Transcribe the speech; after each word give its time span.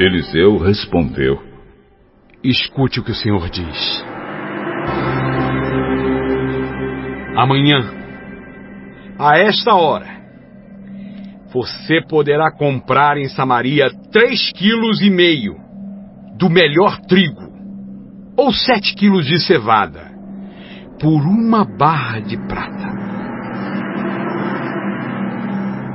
Eliseu 0.00 0.56
respondeu: 0.56 1.38
Escute 2.42 3.00
o 3.00 3.04
que 3.04 3.10
o 3.10 3.14
Senhor 3.14 3.50
diz. 3.50 4.04
Amanhã, 7.36 7.82
a 9.18 9.38
esta 9.38 9.74
hora, 9.74 10.08
você 11.52 12.00
poderá 12.08 12.50
comprar 12.50 13.18
em 13.18 13.28
Samaria 13.28 13.90
três 14.10 14.50
quilos 14.52 15.02
e 15.02 15.10
meio 15.10 15.54
do 16.38 16.48
melhor 16.48 16.98
trigo, 17.02 17.52
ou 18.38 18.54
sete 18.54 18.94
quilos 18.94 19.26
de 19.26 19.38
cevada, 19.38 20.10
por 20.98 21.20
uma 21.20 21.62
barra 21.62 22.20
de 22.20 22.38
prata. 22.48 22.88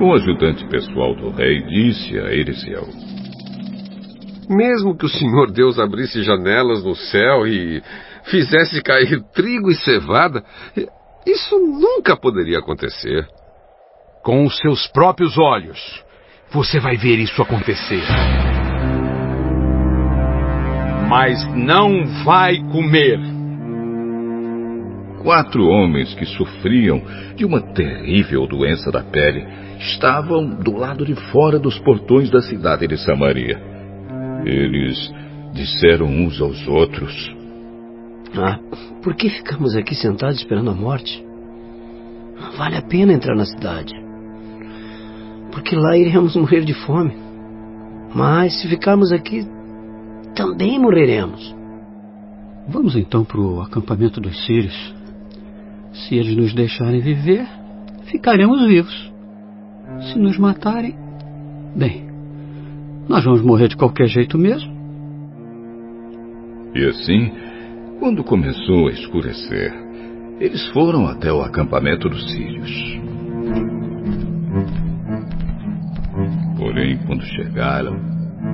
O 0.00 0.14
ajudante 0.14 0.66
pessoal 0.68 1.14
do 1.14 1.28
rei 1.32 1.60
disse 1.64 2.18
a 2.18 2.32
Eliseu: 2.32 2.88
Mesmo 4.50 4.96
que 4.96 5.06
o 5.06 5.08
Senhor 5.08 5.52
Deus 5.52 5.78
abrisse 5.78 6.24
janelas 6.24 6.82
no 6.82 6.96
céu 6.96 7.46
e 7.46 7.80
fizesse 8.24 8.82
cair 8.82 9.22
trigo 9.32 9.70
e 9.70 9.76
cevada, 9.76 10.42
isso 11.24 11.56
nunca 11.56 12.16
poderia 12.16 12.58
acontecer. 12.58 13.28
Com 14.24 14.44
os 14.44 14.56
seus 14.58 14.88
próprios 14.88 15.38
olhos, 15.38 15.78
você 16.50 16.80
vai 16.80 16.96
ver 16.96 17.20
isso 17.20 17.40
acontecer. 17.40 18.02
Mas 21.08 21.44
não 21.54 22.04
vai 22.24 22.56
comer. 22.72 23.20
Quatro 25.22 25.64
homens 25.68 26.12
que 26.14 26.26
sofriam 26.26 27.00
de 27.36 27.44
uma 27.44 27.60
terrível 27.72 28.48
doença 28.48 28.90
da 28.90 29.04
pele 29.04 29.46
estavam 29.78 30.56
do 30.58 30.76
lado 30.76 31.04
de 31.04 31.14
fora 31.30 31.56
dos 31.56 31.78
portões 31.78 32.28
da 32.30 32.42
cidade 32.42 32.88
de 32.88 32.96
Samaria. 32.96 33.69
Eles 34.44 35.12
disseram 35.52 36.06
uns 36.06 36.40
aos 36.40 36.66
outros: 36.66 37.12
Ah, 38.36 38.58
por 39.02 39.14
que 39.14 39.28
ficamos 39.28 39.76
aqui 39.76 39.94
sentados 39.94 40.38
esperando 40.38 40.70
a 40.70 40.74
morte? 40.74 41.24
Não 42.40 42.52
vale 42.52 42.76
a 42.76 42.82
pena 42.82 43.12
entrar 43.12 43.36
na 43.36 43.44
cidade. 43.44 43.92
Porque 45.52 45.76
lá 45.76 45.96
iremos 45.96 46.36
morrer 46.36 46.64
de 46.64 46.74
fome. 46.74 47.14
Mas 48.14 48.60
se 48.60 48.68
ficarmos 48.68 49.12
aqui, 49.12 49.46
também 50.34 50.78
morreremos. 50.78 51.54
Vamos 52.68 52.96
então 52.96 53.24
para 53.24 53.40
o 53.40 53.60
acampamento 53.60 54.20
dos 54.20 54.44
sírios. 54.46 54.94
Se 55.92 56.14
eles 56.14 56.36
nos 56.36 56.54
deixarem 56.54 57.00
viver, 57.00 57.46
ficaremos 58.04 58.66
vivos. 58.66 59.12
Se 60.12 60.18
nos 60.18 60.38
matarem, 60.38 60.96
bem, 61.76 62.09
nós 63.10 63.24
vamos 63.24 63.42
morrer 63.42 63.66
de 63.66 63.76
qualquer 63.76 64.06
jeito 64.06 64.38
mesmo. 64.38 64.72
E 66.72 66.86
assim, 66.86 67.32
quando 67.98 68.22
começou 68.22 68.86
a 68.86 68.92
escurecer, 68.92 69.74
eles 70.38 70.64
foram 70.68 71.08
até 71.08 71.32
o 71.32 71.42
acampamento 71.42 72.08
dos 72.08 72.30
sírios. 72.30 72.70
Porém, 76.56 76.98
quando 77.04 77.24
chegaram, 77.24 77.96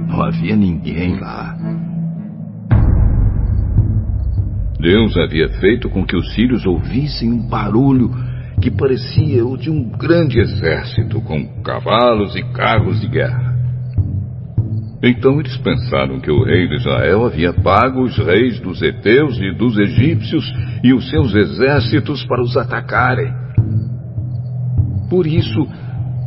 não 0.08 0.22
havia 0.22 0.56
ninguém 0.56 1.20
lá. 1.20 1.54
Deus 4.80 5.18
havia 5.18 5.50
feito 5.60 5.90
com 5.90 6.06
que 6.06 6.16
os 6.16 6.34
sírios 6.34 6.64
ouvissem 6.64 7.30
um 7.30 7.46
barulho 7.46 8.10
que 8.62 8.70
parecia 8.70 9.44
o 9.44 9.58
de 9.58 9.68
um 9.68 9.90
grande 9.90 10.40
exército 10.40 11.20
com 11.20 11.46
cavalos 11.62 12.34
e 12.34 12.42
carros 12.54 13.02
de 13.02 13.08
guerra. 13.08 13.55
Então 15.02 15.38
eles 15.38 15.56
pensaram 15.58 16.20
que 16.20 16.30
o 16.30 16.42
rei 16.42 16.66
de 16.68 16.76
Israel 16.76 17.26
havia 17.26 17.52
pago 17.52 18.02
os 18.02 18.16
reis 18.16 18.58
dos 18.60 18.80
heteus 18.80 19.38
e 19.38 19.52
dos 19.52 19.76
egípcios 19.78 20.44
e 20.82 20.92
os 20.92 21.08
seus 21.10 21.34
exércitos 21.34 22.24
para 22.24 22.42
os 22.42 22.56
atacarem. 22.56 23.32
Por 25.10 25.26
isso, 25.26 25.66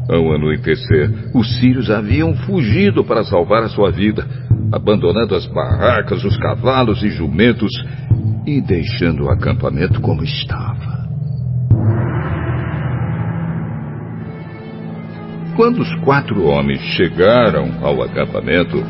ao 0.09 0.33
anoitecer, 0.33 1.31
os 1.35 1.59
sírios 1.59 1.89
haviam 1.89 2.33
fugido 2.33 3.03
para 3.03 3.23
salvar 3.23 3.63
a 3.63 3.69
sua 3.69 3.91
vida, 3.91 4.25
abandonando 4.71 5.35
as 5.35 5.45
barracas, 5.47 6.23
os 6.23 6.37
cavalos 6.37 7.03
e 7.03 7.09
jumentos 7.09 7.71
e 8.45 8.61
deixando 8.61 9.25
o 9.25 9.29
acampamento 9.29 9.99
como 10.01 10.23
estava. 10.23 10.98
Quando 15.59 15.81
os 15.81 15.93
quatro 16.05 16.45
homens 16.45 16.79
chegaram 16.95 17.69
ao 17.83 18.01
acampamento, 18.01 18.81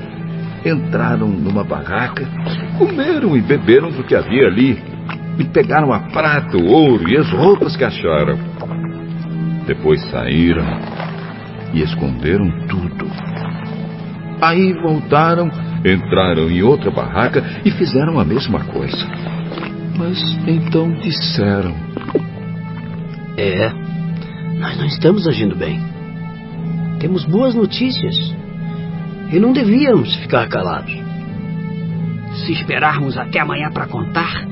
entraram 0.63 1.27
numa 1.27 1.63
barraca, 1.63 2.23
comeram 2.77 3.35
e 3.35 3.41
beberam 3.41 3.89
do 3.89 4.03
que 4.03 4.13
havia 4.13 4.45
ali, 4.45 4.79
e 5.39 5.45
pegaram 5.45 5.91
a 5.91 5.99
prata, 6.11 6.57
o 6.57 6.67
ouro 6.67 7.09
e 7.09 7.17
as 7.17 7.27
roupas 7.31 7.75
que 7.75 7.83
acharam. 7.83 8.37
Depois 9.65 9.99
saíram 10.11 10.63
e 11.73 11.81
esconderam 11.81 12.47
tudo. 12.67 13.07
Aí 14.39 14.71
voltaram, 14.73 15.49
entraram 15.83 16.51
em 16.51 16.61
outra 16.61 16.91
barraca 16.91 17.43
e 17.65 17.71
fizeram 17.71 18.19
a 18.19 18.23
mesma 18.23 18.63
coisa. 18.65 19.07
Mas 19.97 20.21
então 20.47 20.91
disseram: 20.99 21.73
É, 23.35 23.71
nós 24.59 24.77
não 24.77 24.85
estamos 24.85 25.27
agindo 25.27 25.55
bem. 25.55 25.97
Temos 26.99 27.25
boas 27.25 27.55
notícias. 27.55 28.15
E 29.31 29.39
não 29.39 29.53
devíamos 29.53 30.15
ficar 30.17 30.47
calados. 30.49 30.91
Se 32.45 32.51
esperarmos 32.51 33.17
até 33.17 33.39
amanhã 33.39 33.69
para 33.71 33.87
contar, 33.87 34.45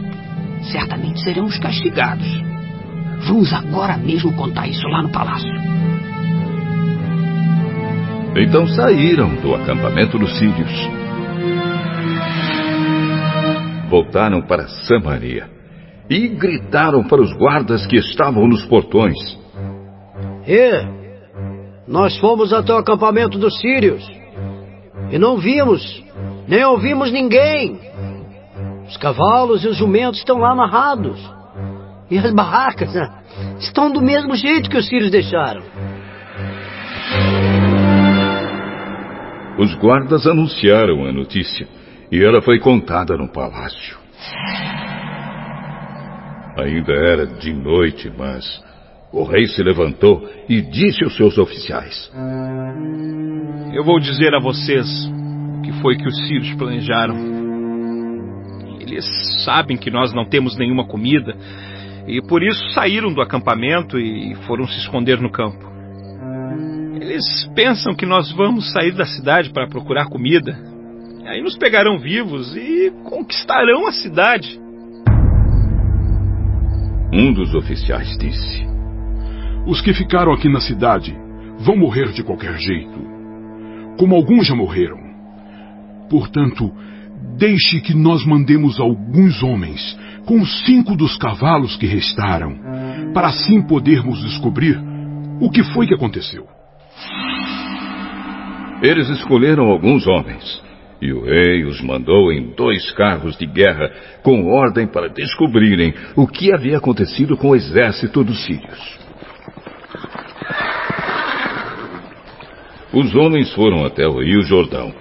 certamente 0.71 1.21
seremos 1.21 1.57
castigados. 1.59 2.27
Vamos 3.27 3.51
agora 3.53 3.97
mesmo 3.97 4.33
contar 4.33 4.67
isso 4.67 4.87
lá 4.87 5.01
no 5.01 5.09
palácio. 5.09 5.51
Então 8.35 8.67
saíram 8.67 9.35
do 9.35 9.55
acampamento 9.55 10.17
dos 10.17 10.37
sírios. 10.37 10.71
Voltaram 13.89 14.41
para 14.41 14.67
Samaria 14.67 15.49
e 16.09 16.27
gritaram 16.27 17.03
para 17.03 17.21
os 17.21 17.33
guardas 17.33 17.85
que 17.87 17.95
estavam 17.97 18.47
nos 18.47 18.63
portões: 18.65 19.17
E 20.45 21.06
nós 21.87 22.17
fomos 22.17 22.51
até 22.51 22.73
o 22.73 22.77
acampamento 22.77 23.37
dos 23.37 23.59
sírios 23.59 24.05
e 25.09 25.17
não 25.17 25.37
vimos, 25.37 26.03
nem 26.47 26.63
ouvimos 26.65 27.11
ninguém. 27.11 27.79
Os 28.87 28.97
cavalos 28.97 29.63
e 29.63 29.67
os 29.67 29.77
jumentos 29.77 30.19
estão 30.19 30.37
lá 30.37 30.51
amarrados. 30.51 31.19
E 32.09 32.17
as 32.17 32.33
barracas 32.33 32.93
né, 32.93 33.09
estão 33.59 33.91
do 33.91 34.01
mesmo 34.01 34.35
jeito 34.35 34.69
que 34.69 34.77
os 34.77 34.87
sírios 34.87 35.11
deixaram. 35.11 35.61
Os 39.57 39.73
guardas 39.75 40.27
anunciaram 40.27 41.05
a 41.05 41.11
notícia 41.11 41.67
e 42.11 42.23
ela 42.23 42.41
foi 42.41 42.59
contada 42.59 43.17
no 43.17 43.27
palácio. 43.27 43.97
Ainda 46.57 46.93
era 46.93 47.25
de 47.25 47.53
noite, 47.53 48.11
mas 48.17 48.63
o 49.12 49.23
rei 49.23 49.47
se 49.47 49.63
levantou 49.63 50.28
e 50.50 50.62
disse 50.62 51.03
aos 51.03 51.16
seus 51.16 51.38
oficiais: 51.38 52.12
Eu 53.73 53.84
vou 53.84 54.00
dizer 54.00 54.34
a 54.34 54.40
vocês 54.40 54.88
o 55.57 55.62
que 55.62 55.72
foi 55.81 55.97
que 55.97 56.07
os 56.07 56.28
sírios 56.28 56.53
planejaram. 56.56 57.38
Eles 58.79 59.06
sabem 59.44 59.78
que 59.78 59.91
nós 59.91 60.13
não 60.13 60.25
temos 60.25 60.57
nenhuma 60.57 60.85
comida 60.88 61.35
e 62.07 62.22
por 62.22 62.41
isso 62.41 62.69
saíram 62.72 63.13
do 63.13 63.22
acampamento 63.22 64.00
e 64.00 64.35
foram 64.47 64.66
se 64.66 64.78
esconder 64.79 65.19
no 65.19 65.31
campo. 65.31 65.68
Eles 66.95 67.50
pensam 67.56 67.94
que 67.95 68.06
nós 68.06 68.31
vamos 68.31 68.71
sair 68.71 68.92
da 68.92 69.06
cidade 69.06 69.50
para 69.51 69.68
procurar 69.68 70.10
comida. 70.10 70.57
Aí 71.25 71.42
nos 71.42 71.57
pegarão 71.57 72.00
vivos 72.00 72.56
e 72.56 72.92
conquistarão 73.03 73.88
a 73.88 73.92
cidade. 73.92 74.60
Um 77.13 77.33
dos 77.33 77.53
oficiais 77.53 78.18
disse: 78.18 78.76
Os 79.67 79.81
que 79.81 79.93
ficaram 79.93 80.31
aqui 80.31 80.47
na 80.47 80.61
cidade 80.61 81.13
vão 81.59 81.75
morrer 81.75 82.13
de 82.13 82.23
qualquer 82.23 82.57
jeito, 82.57 82.97
como 83.97 84.15
alguns 84.15 84.47
já 84.47 84.55
morreram. 84.55 84.97
Portanto, 86.09 86.71
deixe 87.37 87.81
que 87.81 87.93
nós 87.93 88.25
mandemos 88.25 88.79
alguns 88.79 89.43
homens 89.43 89.99
com 90.25 90.45
cinco 90.45 90.95
dos 90.95 91.17
cavalos 91.17 91.75
que 91.75 91.85
restaram, 91.85 92.57
para 93.13 93.27
assim 93.27 93.61
podermos 93.61 94.21
descobrir 94.21 94.79
o 95.41 95.49
que 95.49 95.61
foi 95.73 95.85
que 95.85 95.93
aconteceu. 95.93 96.47
Eles 98.81 99.09
escolheram 99.09 99.65
alguns 99.65 100.07
homens, 100.07 100.63
e 101.01 101.11
o 101.11 101.25
rei 101.25 101.65
os 101.65 101.81
mandou 101.81 102.31
em 102.31 102.53
dois 102.55 102.89
carros 102.91 103.35
de 103.37 103.45
guerra 103.45 103.91
com 104.23 104.49
ordem 104.49 104.87
para 104.87 105.09
descobrirem 105.09 105.93
o 106.15 106.25
que 106.25 106.53
havia 106.53 106.77
acontecido 106.77 107.35
com 107.35 107.49
o 107.49 107.55
exército 107.55 108.23
dos 108.23 108.45
sírios. 108.45 109.06
Os 112.94 113.13
homens 113.16 113.54
foram 113.54 113.86
até 113.86 114.07
o 114.07 114.22
rio 114.22 114.42
Jordão 114.42 114.94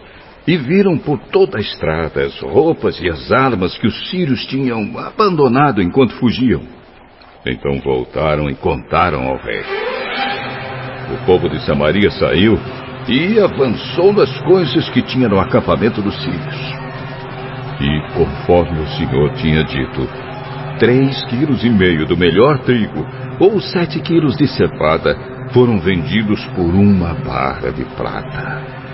e 0.46 0.56
viram 0.56 0.96
por 0.96 1.18
toda 1.18 1.58
a 1.58 1.60
estrada 1.60 2.22
as 2.22 2.40
roupas 2.40 3.00
e 3.00 3.08
as 3.08 3.32
armas 3.32 3.76
que 3.78 3.86
os 3.86 4.10
sírios 4.10 4.44
tinham 4.46 4.98
abandonado 4.98 5.82
enquanto 5.82 6.14
fugiam. 6.14 6.62
Então 7.44 7.80
voltaram 7.80 8.50
e 8.50 8.54
contaram 8.54 9.28
ao 9.28 9.36
rei. 9.36 9.62
O 11.14 11.26
povo 11.26 11.48
de 11.48 11.64
Samaria 11.64 12.10
saiu 12.10 12.58
e 13.08 13.38
avançou 13.38 14.12
nas 14.12 14.36
coisas 14.40 14.88
que 14.90 15.02
tinha 15.02 15.28
no 15.28 15.38
acampamento 15.38 16.02
dos 16.02 16.16
sírios. 16.22 16.76
E 17.80 18.14
conforme 18.14 18.80
o 18.80 18.86
Senhor 18.88 19.32
tinha 19.34 19.62
dito, 19.62 20.08
três 20.78 21.24
quilos 21.26 21.64
e 21.64 21.70
meio 21.70 22.06
do 22.06 22.16
melhor 22.16 22.58
trigo 22.60 23.06
ou 23.38 23.60
sete 23.60 24.00
quilos 24.00 24.36
de 24.36 24.46
cevada 24.46 25.16
foram 25.52 25.78
vendidos 25.78 26.44
por 26.54 26.74
uma 26.74 27.14
barra 27.14 27.70
de 27.70 27.84
prata. 27.96 28.86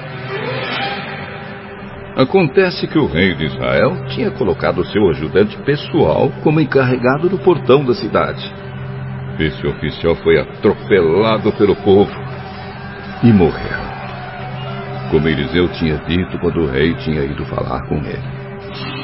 Acontece 2.17 2.87
que 2.87 2.99
o 2.99 3.07
rei 3.07 3.35
de 3.35 3.47
Israel 3.47 4.05
tinha 4.09 4.31
colocado 4.31 4.85
seu 4.85 5.09
ajudante 5.09 5.57
pessoal 5.59 6.31
como 6.43 6.61
encarregado 6.61 7.29
do 7.29 7.39
portão 7.39 7.85
da 7.85 7.95
cidade. 7.95 8.53
Esse 9.39 9.67
oficial 9.67 10.15
foi 10.17 10.39
atropelado 10.39 11.53
pelo 11.53 11.75
povo 11.77 12.13
e 13.23 13.33
morreu. 13.33 13.81
Como 15.11 15.27
Eliseu 15.27 15.69
tinha 15.69 15.97
dito 16.07 16.39
quando 16.39 16.61
o 16.61 16.67
rei 16.67 16.95
tinha 16.97 17.25
ido 17.25 17.45
falar 17.47 17.87
com 17.89 17.97
ele. 17.97 19.02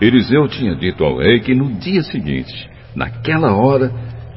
Eliseu 0.00 0.46
tinha 0.48 0.74
dito 0.74 1.02
ao 1.02 1.18
rei 1.18 1.40
que 1.40 1.54
no 1.54 1.72
dia 1.74 2.02
seguinte, 2.02 2.68
naquela 2.94 3.54
hora, 3.54 3.90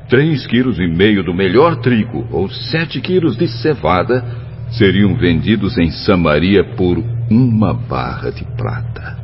três 0.07 0.47
quilos 0.47 0.79
e 0.79 0.87
meio 0.87 1.23
do 1.23 1.33
melhor 1.33 1.77
trigo 1.77 2.27
ou 2.31 2.49
sete 2.49 3.01
quilos 3.01 3.37
de 3.37 3.47
cevada 3.47 4.23
seriam 4.71 5.15
vendidos 5.15 5.77
em 5.77 5.91
Samaria 5.91 6.63
por 6.75 6.97
uma 7.29 7.73
barra 7.73 8.31
de 8.31 8.45
prata. 8.55 9.17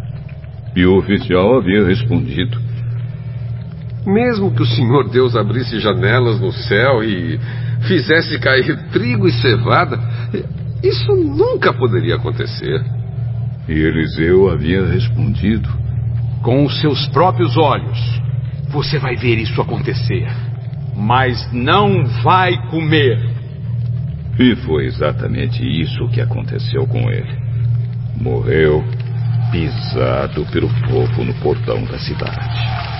E 0.75 0.85
o 0.85 0.97
oficial 0.97 1.57
havia 1.57 1.85
respondido: 1.85 2.59
Mesmo 4.05 4.53
que 4.53 4.61
o 4.61 4.65
Senhor 4.65 5.09
Deus 5.09 5.35
abrisse 5.35 5.79
janelas 5.79 6.39
no 6.41 6.51
céu 6.51 7.01
e 7.03 7.39
fizesse 7.87 8.37
cair 8.39 8.77
trigo 8.91 9.27
e 9.27 9.31
cevada, 9.31 9.97
isso 10.83 11.15
nunca 11.15 11.71
poderia 11.73 12.15
acontecer. 12.15 12.83
E 13.69 13.73
Eliseu 13.73 14.49
havia 14.49 14.85
respondido: 14.85 15.84
Com 16.45 16.63
os 16.63 16.79
seus 16.79 17.07
próprios 17.07 17.57
olhos, 17.57 17.97
você 18.69 18.99
vai 18.99 19.15
ver 19.15 19.39
isso 19.39 19.59
acontecer, 19.59 20.27
mas 20.95 21.51
não 21.51 22.05
vai 22.21 22.55
comer. 22.69 23.17
E 24.37 24.55
foi 24.57 24.85
exatamente 24.85 25.63
isso 25.63 26.07
que 26.09 26.21
aconteceu 26.21 26.85
com 26.85 27.09
ele. 27.09 27.35
Morreu 28.21 28.83
pisado 29.51 30.45
pelo 30.51 30.69
povo 30.87 31.23
no 31.23 31.33
portão 31.41 31.83
da 31.85 31.97
cidade. 31.97 32.94